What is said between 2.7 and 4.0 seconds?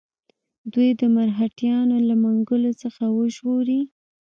څخه وژغوري.